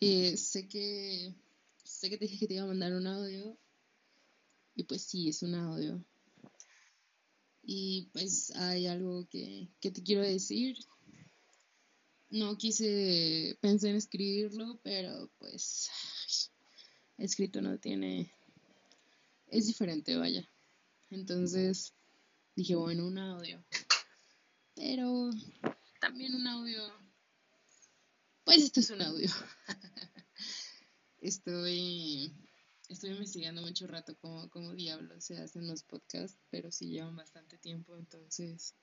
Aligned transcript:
Eh, 0.00 0.36
sé 0.36 0.66
que 0.66 1.34
sé 1.84 2.08
que 2.08 2.16
te 2.16 2.24
dije 2.24 2.38
que 2.38 2.46
te 2.46 2.54
iba 2.54 2.62
a 2.64 2.68
mandar 2.68 2.94
un 2.94 3.06
audio 3.06 3.58
y 4.74 4.84
pues 4.84 5.02
sí, 5.02 5.28
es 5.28 5.42
un 5.42 5.54
audio. 5.54 6.02
Y 7.62 8.08
pues 8.12 8.50
hay 8.56 8.86
algo 8.86 9.28
que, 9.28 9.68
que 9.80 9.90
te 9.90 10.02
quiero 10.02 10.22
decir. 10.22 10.76
No 12.30 12.56
quise, 12.56 13.58
pensé 13.60 13.90
en 13.90 13.96
escribirlo, 13.96 14.80
pero 14.82 15.30
pues 15.38 15.90
escrito 17.18 17.60
no 17.60 17.78
tiene, 17.78 18.32
es 19.48 19.66
diferente, 19.66 20.16
vaya. 20.16 20.48
Entonces 21.10 21.92
dije, 22.56 22.76
bueno, 22.76 23.06
un 23.06 23.18
audio. 23.18 23.62
Pero 24.74 25.30
también 26.00 26.34
un 26.34 26.46
audio, 26.46 26.80
pues 28.50 28.64
esto 28.64 28.80
es 28.80 28.90
un 28.90 29.00
audio. 29.02 29.30
estoy, 31.20 32.34
estoy 32.88 33.10
investigando 33.10 33.62
mucho 33.62 33.86
rato 33.86 34.16
cómo, 34.20 34.50
cómo 34.50 34.72
diablos 34.72 35.22
se 35.24 35.38
hacen 35.38 35.68
los 35.68 35.84
podcasts, 35.84 36.36
pero 36.50 36.72
sí 36.72 36.88
llevan 36.88 37.14
bastante 37.14 37.58
tiempo, 37.58 37.96
entonces 37.96 38.74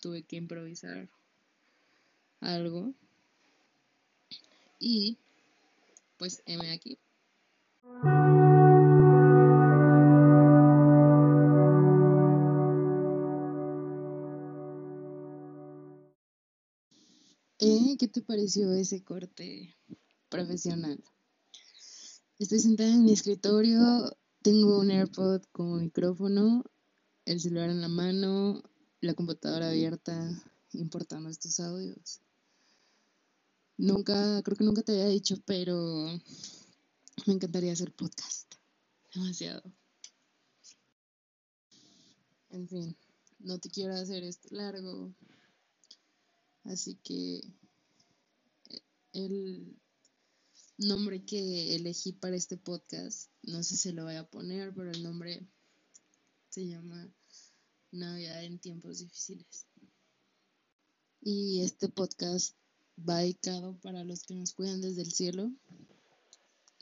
tuve 0.00 0.22
que 0.22 0.36
improvisar 0.36 1.08
algo. 2.38 2.94
Y 4.78 5.18
pues 6.16 6.40
M 6.46 6.70
aquí. 6.70 6.96
¿Qué 17.96 18.08
te 18.08 18.22
pareció 18.22 18.72
ese 18.72 19.04
corte 19.04 19.76
profesional? 20.28 21.02
Estoy 22.40 22.58
sentada 22.58 22.90
en 22.92 23.04
mi 23.04 23.12
escritorio, 23.12 24.16
tengo 24.42 24.80
un 24.80 24.90
AirPod 24.90 25.42
como 25.52 25.76
micrófono, 25.76 26.64
el 27.24 27.38
celular 27.38 27.70
en 27.70 27.80
la 27.80 27.88
mano, 27.88 28.62
la 29.00 29.14
computadora 29.14 29.68
abierta, 29.68 30.42
importando 30.72 31.28
estos 31.28 31.60
audios. 31.60 32.20
Nunca, 33.76 34.42
creo 34.42 34.56
que 34.56 34.64
nunca 34.64 34.82
te 34.82 34.92
había 34.92 35.06
dicho, 35.06 35.36
pero 35.46 36.06
me 37.26 37.34
encantaría 37.34 37.72
hacer 37.72 37.92
podcast. 37.92 38.54
Demasiado. 39.14 39.62
En 42.50 42.66
fin, 42.66 42.96
no 43.38 43.60
te 43.60 43.70
quiero 43.70 43.94
hacer 43.94 44.24
esto 44.24 44.48
largo. 44.50 45.14
Así 46.64 46.96
que 47.04 47.42
el 49.14 49.80
nombre 50.76 51.24
que 51.24 51.76
elegí 51.76 52.12
para 52.12 52.36
este 52.36 52.56
podcast, 52.56 53.30
no 53.42 53.62
sé 53.62 53.76
si 53.76 53.92
lo 53.92 54.04
voy 54.04 54.16
a 54.16 54.28
poner, 54.28 54.74
pero 54.74 54.90
el 54.90 55.02
nombre 55.02 55.46
se 56.50 56.66
llama 56.66 57.08
Navidad 57.92 58.44
en 58.44 58.58
tiempos 58.58 58.98
difíciles. 58.98 59.66
Y 61.20 61.60
este 61.60 61.88
podcast 61.88 62.56
va 62.98 63.18
dedicado 63.18 63.78
para 63.80 64.04
los 64.04 64.24
que 64.24 64.34
nos 64.34 64.52
cuidan 64.52 64.80
desde 64.80 65.02
el 65.02 65.12
cielo. 65.12 65.50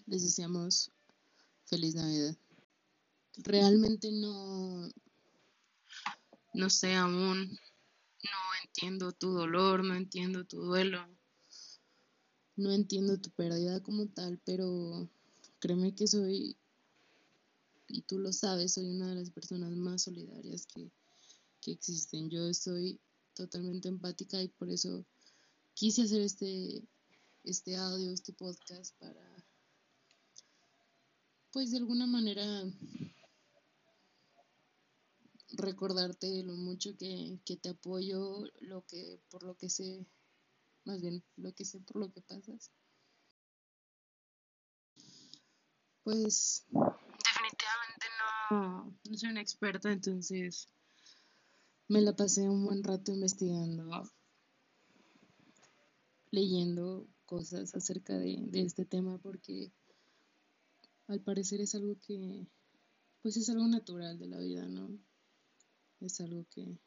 Les 0.06 0.22
deseamos 0.22 0.90
feliz 1.66 1.94
Navidad. 1.94 2.36
Realmente 3.36 4.10
no, 4.10 4.90
no 6.54 6.70
sé 6.70 6.94
aún, 6.94 7.50
no 7.50 8.64
entiendo 8.64 9.12
tu 9.12 9.32
dolor, 9.32 9.84
no 9.84 9.94
entiendo 9.94 10.44
tu 10.44 10.62
duelo 10.62 11.06
no 12.56 12.72
entiendo 12.72 13.18
tu 13.18 13.30
pérdida 13.30 13.82
como 13.82 14.06
tal, 14.08 14.40
pero 14.44 15.08
créeme 15.58 15.94
que 15.94 16.06
soy, 16.06 16.56
y 17.88 18.02
tú 18.02 18.18
lo 18.18 18.32
sabes, 18.32 18.74
soy 18.74 18.90
una 18.90 19.08
de 19.08 19.16
las 19.16 19.30
personas 19.30 19.70
más 19.72 20.02
solidarias 20.02 20.66
que, 20.66 20.90
que 21.60 21.72
existen. 21.72 22.28
Yo 22.30 22.48
estoy 22.48 23.00
totalmente 23.34 23.88
empática 23.88 24.42
y 24.42 24.48
por 24.48 24.70
eso 24.70 25.04
quise 25.74 26.02
hacer 26.02 26.20
este, 26.20 26.82
este 27.44 27.76
audio, 27.76 28.10
este 28.12 28.32
podcast 28.32 28.94
para, 28.98 29.44
pues 31.52 31.70
de 31.70 31.78
alguna 31.78 32.06
manera 32.06 32.64
recordarte 35.54 36.42
lo 36.42 36.54
mucho 36.54 36.96
que, 36.96 37.38
que 37.44 37.56
te 37.56 37.70
apoyo, 37.70 38.44
lo 38.60 38.84
que 38.86 39.20
por 39.30 39.42
lo 39.42 39.56
que 39.56 39.68
sé 39.68 40.06
más 40.84 41.00
bien 41.00 41.22
lo 41.36 41.52
que 41.52 41.64
sé 41.64 41.80
por 41.80 41.96
lo 41.96 42.12
que 42.12 42.20
pasas. 42.22 42.70
Pues 46.04 46.66
definitivamente 46.70 48.06
no, 48.50 48.98
no 49.08 49.16
soy 49.16 49.30
una 49.30 49.40
experta, 49.40 49.92
entonces 49.92 50.68
me 51.88 52.00
la 52.00 52.16
pasé 52.16 52.48
un 52.48 52.64
buen 52.64 52.82
rato 52.82 53.12
investigando, 53.12 54.02
leyendo 56.30 57.06
cosas 57.24 57.74
acerca 57.74 58.18
de, 58.18 58.38
de 58.48 58.62
este 58.62 58.84
tema 58.84 59.18
porque 59.18 59.72
al 61.06 61.20
parecer 61.20 61.60
es 61.60 61.74
algo 61.74 61.98
que, 62.00 62.46
pues 63.20 63.36
es 63.36 63.48
algo 63.50 63.66
natural 63.68 64.18
de 64.18 64.26
la 64.26 64.38
vida, 64.38 64.66
¿no? 64.66 64.98
Es 66.00 66.20
algo 66.20 66.46
que, 66.50 66.78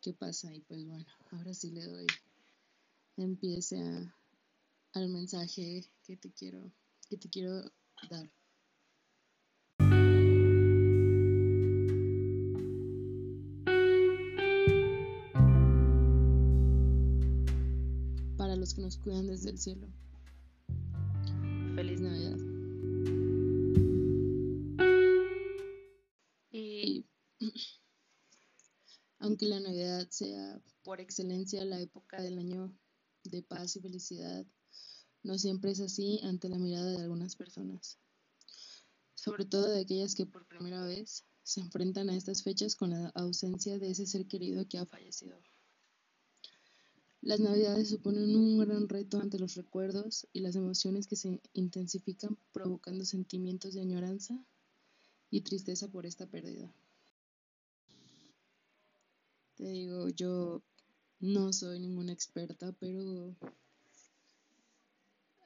que 0.00 0.12
pasa 0.12 0.54
y 0.54 0.60
pues 0.60 0.84
bueno, 0.84 1.06
ahora 1.30 1.54
sí 1.54 1.70
le 1.70 1.84
doy 1.84 2.06
empiece 3.16 3.78
al 4.92 5.08
mensaje 5.08 5.84
que 6.02 6.16
te 6.16 6.32
quiero, 6.32 6.72
que 7.08 7.16
te 7.16 7.28
quiero 7.28 7.62
dar. 8.10 8.30
Para 18.36 18.56
los 18.56 18.74
que 18.74 18.82
nos 18.82 18.98
cuidan 18.98 19.26
desde 19.28 19.50
el 19.50 19.58
cielo. 19.58 19.88
Feliz 21.74 22.00
Navidad. 22.00 22.38
Y 26.52 27.04
aunque 29.18 29.46
la 29.46 29.60
Navidad 29.60 30.08
sea 30.10 30.60
por 30.82 31.00
excelencia 31.00 31.64
la 31.64 31.80
época 31.80 32.20
del 32.20 32.38
año 32.38 32.72
de 33.24 33.42
paz 33.42 33.76
y 33.76 33.80
felicidad 33.80 34.46
no 35.22 35.38
siempre 35.38 35.70
es 35.70 35.80
así 35.80 36.20
ante 36.22 36.48
la 36.48 36.58
mirada 36.58 36.90
de 36.92 37.02
algunas 37.02 37.34
personas, 37.34 37.98
sobre 39.14 39.46
todo 39.46 39.68
de 39.68 39.80
aquellas 39.80 40.14
que 40.14 40.26
por 40.26 40.46
primera 40.46 40.84
vez 40.84 41.24
se 41.42 41.60
enfrentan 41.60 42.10
a 42.10 42.16
estas 42.16 42.42
fechas 42.42 42.76
con 42.76 42.90
la 42.90 43.08
ausencia 43.14 43.78
de 43.78 43.90
ese 43.90 44.06
ser 44.06 44.26
querido 44.26 44.68
que 44.68 44.78
ha 44.78 44.86
fallecido. 44.86 45.38
Las 47.22 47.40
navidades 47.40 47.88
suponen 47.88 48.36
un 48.36 48.58
gran 48.58 48.86
reto 48.86 49.18
ante 49.18 49.38
los 49.38 49.54
recuerdos 49.54 50.26
y 50.34 50.40
las 50.40 50.56
emociones 50.56 51.06
que 51.06 51.16
se 51.16 51.40
intensifican 51.54 52.36
provocando 52.52 53.06
sentimientos 53.06 53.72
de 53.72 53.80
añoranza 53.80 54.38
y 55.30 55.40
tristeza 55.40 55.88
por 55.88 56.04
esta 56.04 56.26
pérdida. 56.26 56.70
Te 59.56 59.68
digo, 59.68 60.10
yo 60.10 60.62
no 61.24 61.54
soy 61.54 61.80
ninguna 61.80 62.12
experta, 62.12 62.70
pero 62.72 63.34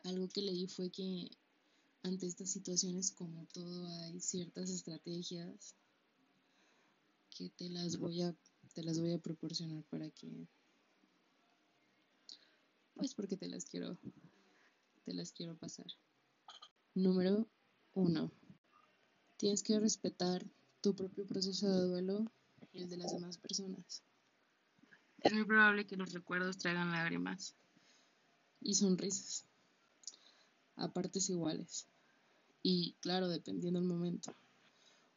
algo 0.03 0.28
que 0.28 0.43
leí 0.43 0.66
fue 0.66 0.91
que 0.91 1.31
ante 2.03 2.27
estas 2.27 2.50
situaciones, 2.50 3.12
como 3.12 3.47
todo, 3.53 3.87
hay 3.87 4.19
ciertas 4.21 4.71
estrategias 4.71 5.77
que 7.31 7.50
te 7.50 7.69
las 7.71 7.97
voy 7.97 8.22
a, 8.22 8.34
te 8.75 8.83
las 8.83 8.99
voy 8.99 9.12
a 9.12 9.19
proporcionar 9.19 9.84
para 9.84 10.11
que, 10.11 10.49
pues 12.94 13.15
porque 13.15 13.37
te 13.37 13.49
las 13.49 13.65
quiero, 13.65 13.97
te 15.05 15.14
las 15.14 15.31
quiero 15.31 15.56
pasar. 15.56 15.87
Número 16.97 17.49
uno, 17.94 18.32
tienes 19.37 19.62
que 19.62 19.79
respetar 19.79 20.44
tu 20.81 20.97
propio 20.97 21.25
proceso 21.25 21.70
de 21.70 21.87
duelo 21.87 22.32
y 22.73 22.82
el 22.82 22.91
de 22.91 22.97
las 22.97 23.12
demás 23.12 23.38
personas. 23.38 24.03
Es 25.23 25.32
muy 25.32 25.44
probable 25.44 25.87
que 25.87 25.97
los 25.97 26.12
recuerdos 26.12 26.59
traigan 26.59 26.93
lágrimas 26.93 27.56
y 28.61 28.75
sonrisas 28.75 29.44
a 30.76 30.93
partes 30.93 31.29
iguales. 31.29 31.87
Y 32.62 32.94
claro, 33.00 33.29
dependiendo 33.29 33.81
del 33.81 33.88
momento. 33.88 34.35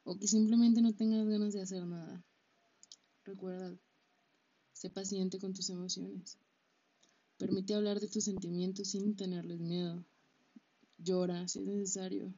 O 0.04 0.18
que 0.18 0.28
simplemente 0.28 0.82
no 0.82 0.94
tengas 0.94 1.28
ganas 1.28 1.54
de 1.54 1.62
hacer 1.62 1.86
nada. 1.86 2.24
Recuerda, 3.24 3.76
sé 4.74 4.90
paciente 4.90 5.40
con 5.40 5.54
tus 5.54 5.70
emociones. 5.70 6.38
Permite 7.38 7.76
hablar 7.76 8.00
de 8.00 8.08
tus 8.08 8.24
sentimientos 8.24 8.90
sin 8.90 9.16
tenerles 9.16 9.60
miedo. 9.60 10.04
Llora 10.98 11.48
si 11.48 11.60
es 11.60 11.66
necesario, 11.66 12.34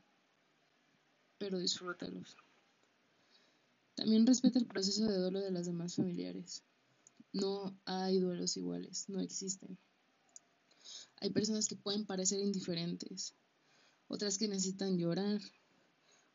pero 1.38 1.60
disfrútalos. 1.60 2.38
También 3.95 4.25
respeta 4.25 4.60
el 4.60 4.65
proceso 4.65 5.06
de 5.06 5.18
duelo 5.18 5.39
de 5.42 5.51
las 5.51 5.65
demás 5.65 5.95
familiares. 5.95 6.63
No 7.33 7.75
hay 7.85 8.19
duelos 8.19 8.56
iguales, 8.57 9.09
no 9.09 9.19
existen. 9.19 9.77
Hay 11.18 11.31
personas 11.31 11.68
que 11.68 11.75
pueden 11.75 12.06
parecer 12.06 12.39
indiferentes, 12.39 13.33
otras 14.07 14.38
que 14.38 14.47
necesitan 14.47 14.97
llorar, 14.97 15.41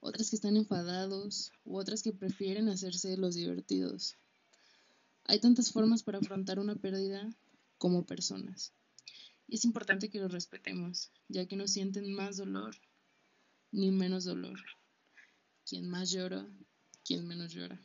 otras 0.01 0.31
que 0.31 0.37
están 0.37 0.57
enfadados 0.57 1.53
u 1.65 1.79
otras 1.79 2.03
que 2.03 2.13
prefieren 2.13 2.69
hacerse 2.69 3.17
los 3.17 3.35
divertidos. 3.35 4.17
Hay 5.25 5.41
tantas 5.41 5.71
formas 5.73 6.03
para 6.03 6.19
afrontar 6.19 6.59
una 6.59 6.75
pérdida 6.75 7.35
como 7.77 8.05
personas. 8.05 8.73
Y 9.47 9.57
es 9.57 9.65
importante 9.65 10.11
que 10.11 10.19
los 10.19 10.33
respetemos, 10.33 11.11
ya 11.29 11.47
que 11.47 11.57
no 11.57 11.69
sienten 11.69 12.13
más 12.13 12.37
dolor 12.37 12.75
ni 13.71 13.91
menos 13.91 14.25
dolor. 14.25 14.59
Quien 15.65 15.89
más 15.89 16.11
llora, 16.11 16.49
quien 17.05 17.27
menos 17.27 17.53
llora. 17.53 17.81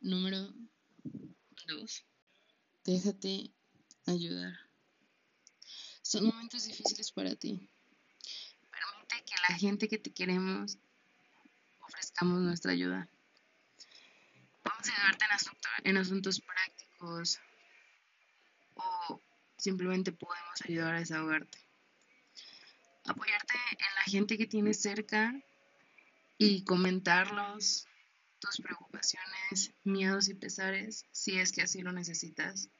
Número 0.00 0.54
2. 1.66 2.07
Déjate 2.88 3.52
ayudar. 4.06 4.54
Son 6.00 6.24
momentos 6.24 6.64
difíciles 6.64 7.12
para 7.12 7.36
ti. 7.36 7.68
Permite 8.70 9.24
que 9.26 9.34
la 9.46 9.58
gente 9.58 9.88
que 9.88 9.98
te 9.98 10.10
queremos 10.10 10.78
ofrezcamos 11.80 12.40
nuestra 12.40 12.72
ayuda. 12.72 13.06
Vamos 14.64 14.88
a 14.88 14.92
ayudarte 14.94 15.24
en, 15.84 15.90
en 15.90 15.96
asuntos 15.98 16.40
prácticos 16.40 17.38
o 18.72 19.20
simplemente 19.58 20.10
podemos 20.10 20.62
ayudar 20.64 20.94
a 20.94 21.00
desahogarte. 21.00 21.58
Apoyarte 23.04 23.54
en 23.72 23.94
la 23.96 24.04
gente 24.10 24.38
que 24.38 24.46
tienes 24.46 24.80
cerca 24.80 25.34
y 26.38 26.64
comentarlos 26.64 27.86
tus 28.38 28.62
preocupaciones, 28.62 29.74
miedos 29.84 30.30
y 30.30 30.34
pesares 30.34 31.04
si 31.12 31.38
es 31.38 31.52
que 31.52 31.60
así 31.60 31.82
lo 31.82 31.92
necesitas. 31.92 32.70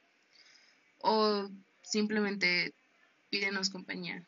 O 0.99 1.49
simplemente 1.83 2.75
pídenos 3.31 3.71
compañía. 3.71 4.27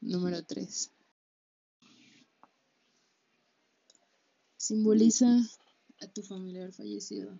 Número 0.00 0.44
3. 0.44 0.90
Simboliza 4.56 5.26
a 6.00 6.06
tu 6.08 6.22
familiar 6.22 6.72
fallecido. 6.72 7.38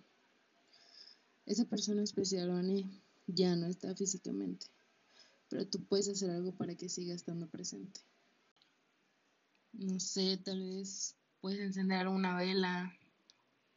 Esa 1.46 1.64
persona 1.64 2.02
especial, 2.02 2.50
Vani, 2.50 3.02
ya 3.26 3.56
no 3.56 3.66
está 3.66 3.94
físicamente, 3.94 4.66
pero 5.48 5.66
tú 5.66 5.84
puedes 5.84 6.08
hacer 6.08 6.30
algo 6.30 6.54
para 6.54 6.74
que 6.74 6.88
siga 6.88 7.14
estando 7.14 7.48
presente. 7.48 8.00
No 9.72 9.98
sé, 9.98 10.36
tal 10.36 10.60
vez 10.60 11.16
puedes 11.40 11.60
encender 11.60 12.08
una 12.08 12.36
vela 12.36 12.94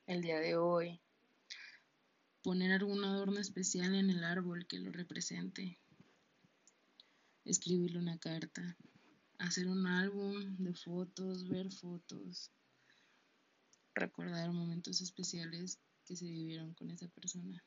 el 0.06 0.22
día 0.22 0.40
de 0.40 0.58
hoy, 0.58 1.00
poner 2.44 2.74
algún 2.74 3.04
adorno 3.06 3.40
especial 3.40 3.96
en 3.96 4.10
el 4.10 4.24
árbol 4.24 4.68
que 4.68 4.78
lo 4.78 4.92
represente, 4.92 5.80
escribirle 7.46 8.00
una 8.00 8.20
carta, 8.20 8.78
hacer 9.40 9.68
un 9.68 9.88
álbum 9.88 10.58
de 10.58 10.74
fotos, 10.74 11.48
ver 11.48 11.72
fotos, 11.72 12.52
recordar 13.96 14.52
momentos 14.52 15.00
especiales 15.02 15.80
que 16.06 16.18
se 16.18 16.26
vivieron 16.26 16.74
con 16.74 16.92
esa 16.92 17.08
persona. 17.08 17.64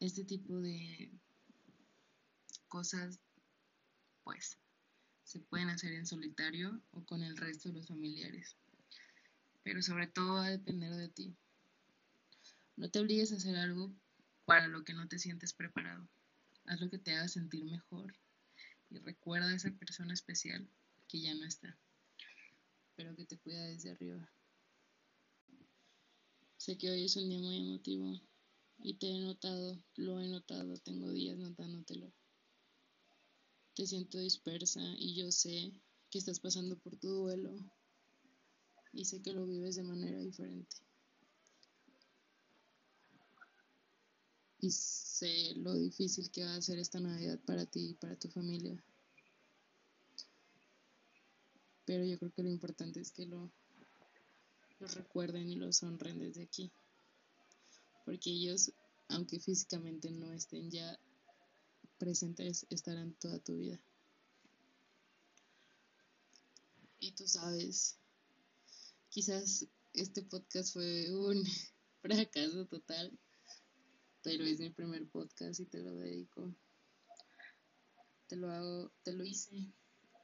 Este 0.00 0.24
tipo 0.24 0.58
de 0.58 1.12
cosas, 2.68 3.20
pues, 4.22 4.58
se 5.22 5.40
pueden 5.40 5.68
hacer 5.68 5.92
en 5.92 6.06
solitario 6.06 6.80
o 6.92 7.04
con 7.04 7.22
el 7.22 7.36
resto 7.36 7.68
de 7.68 7.76
los 7.76 7.88
familiares. 7.88 8.56
Pero 9.62 9.82
sobre 9.82 10.06
todo 10.06 10.34
va 10.34 10.46
a 10.46 10.50
depender 10.50 10.92
de 10.94 11.08
ti. 11.08 11.36
No 12.76 12.90
te 12.90 12.98
obligues 12.98 13.32
a 13.32 13.36
hacer 13.36 13.56
algo 13.56 13.94
para 14.44 14.68
lo 14.68 14.84
que 14.84 14.94
no 14.94 15.08
te 15.08 15.18
sientes 15.18 15.52
preparado. 15.52 16.08
Haz 16.66 16.80
lo 16.80 16.90
que 16.90 16.98
te 16.98 17.12
haga 17.12 17.28
sentir 17.28 17.64
mejor 17.64 18.14
y 18.90 18.98
recuerda 18.98 19.48
a 19.48 19.54
esa 19.54 19.70
persona 19.72 20.14
especial 20.14 20.68
que 21.08 21.20
ya 21.20 21.34
no 21.34 21.44
está 21.44 21.78
pero 22.96 23.14
que 23.16 23.24
te 23.24 23.38
cuida 23.38 23.66
desde 23.66 23.90
arriba. 23.90 24.30
Sé 26.56 26.78
que 26.78 26.90
hoy 26.90 27.04
es 27.04 27.16
un 27.16 27.28
día 27.28 27.40
muy 27.40 27.58
emotivo 27.58 28.20
y 28.78 28.94
te 28.94 29.08
he 29.08 29.20
notado, 29.20 29.82
lo 29.96 30.20
he 30.20 30.28
notado, 30.28 30.76
tengo 30.78 31.12
días 31.12 31.36
notándotelo. 31.36 32.12
Te 33.74 33.86
siento 33.86 34.18
dispersa 34.18 34.80
y 34.96 35.16
yo 35.16 35.32
sé 35.32 35.72
que 36.10 36.18
estás 36.18 36.40
pasando 36.40 36.78
por 36.78 36.96
tu 36.96 37.08
duelo 37.08 37.52
y 38.92 39.04
sé 39.04 39.20
que 39.20 39.32
lo 39.32 39.46
vives 39.46 39.76
de 39.76 39.82
manera 39.82 40.18
diferente. 40.18 40.76
Y 44.64 44.70
sé 44.70 45.54
lo 45.56 45.74
difícil 45.74 46.30
que 46.30 46.44
va 46.44 46.54
a 46.54 46.62
ser 46.62 46.78
esta 46.78 46.98
Navidad 47.00 47.38
para 47.46 47.66
ti 47.66 47.90
y 47.90 47.94
para 47.94 48.16
tu 48.16 48.28
familia 48.28 48.82
pero 51.84 52.04
yo 52.04 52.18
creo 52.18 52.32
que 52.32 52.42
lo 52.42 52.50
importante 52.50 53.00
es 53.00 53.10
que 53.10 53.26
lo, 53.26 53.50
recuerden 54.78 55.48
y 55.48 55.56
lo 55.56 55.70
honren 55.82 56.18
desde 56.18 56.42
aquí, 56.42 56.70
porque 58.04 58.30
ellos, 58.30 58.72
aunque 59.08 59.40
físicamente 59.40 60.10
no 60.10 60.30
estén 60.32 60.70
ya 60.70 60.98
presentes, 61.96 62.66
estarán 62.68 63.14
toda 63.14 63.38
tu 63.38 63.56
vida. 63.56 63.80
Y 67.00 67.12
tú 67.12 67.26
sabes, 67.26 67.96
quizás 69.08 69.66
este 69.94 70.22
podcast 70.22 70.74
fue 70.74 71.10
un 71.14 71.42
fracaso 72.02 72.66
total, 72.66 73.18
pero 74.24 74.42
es 74.44 74.58
mi 74.58 74.70
primer 74.70 75.06
podcast 75.10 75.60
y 75.60 75.66
te 75.66 75.80
lo 75.80 75.94
dedico. 75.96 76.56
Te 78.26 78.36
lo 78.36 78.50
hago, 78.50 78.90
te 79.02 79.12
lo 79.12 79.22
hice 79.22 79.70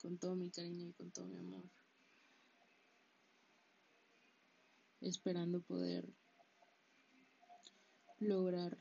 con 0.00 0.18
todo 0.18 0.34
mi 0.34 0.50
cariño 0.50 0.88
y 0.88 0.92
con 0.94 1.12
todo 1.12 1.26
mi 1.26 1.36
amor. 1.36 1.62
Esperando 5.02 5.60
poder 5.60 6.08
lograr 8.18 8.78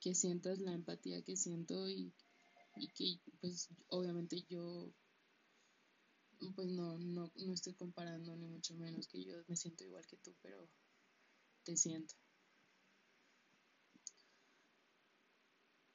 que 0.00 0.14
sientas 0.14 0.60
la 0.60 0.72
empatía 0.72 1.22
que 1.22 1.36
siento 1.36 1.88
y, 1.88 2.12
que 2.94 3.18
pues 3.40 3.68
obviamente 3.88 4.44
yo 4.48 4.92
pues 6.54 6.68
no, 6.68 6.98
no, 6.98 7.32
no 7.34 7.52
estoy 7.52 7.74
comparando 7.74 8.36
ni 8.36 8.46
mucho 8.46 8.74
menos 8.76 9.08
que 9.08 9.24
yo 9.24 9.42
me 9.48 9.56
siento 9.56 9.82
igual 9.82 10.06
que 10.06 10.18
tú, 10.18 10.36
pero 10.42 10.68
te 11.64 11.76
siento. 11.76 12.14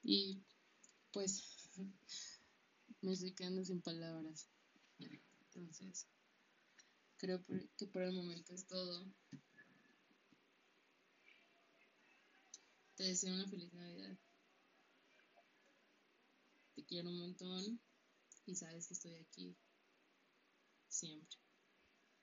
Y 0.04 0.42
pues 1.12 1.70
me 3.02 3.14
estoy 3.14 3.34
quedando 3.34 3.64
sin 3.64 3.82
palabras. 3.82 4.48
Entonces, 5.00 6.08
creo 7.18 7.44
que 7.78 7.88
por 7.88 8.04
el 8.04 8.14
momento 8.14 8.54
es 8.54 8.66
todo. 8.66 9.06
Te 12.96 13.04
deseo 13.04 13.34
una 13.34 13.48
feliz 13.48 13.74
Navidad. 13.74 14.18
Te 16.76 16.84
quiero 16.86 17.10
un 17.10 17.18
montón 17.18 17.80
y 18.46 18.56
sabes 18.56 18.88
que 18.88 18.94
estoy 18.94 19.16
aquí 19.16 19.56
siempre. 20.88 21.41